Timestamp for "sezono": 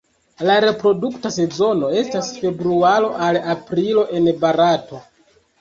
1.35-1.91